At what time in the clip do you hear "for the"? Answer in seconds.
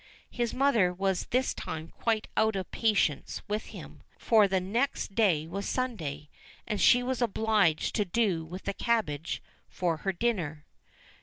4.17-4.59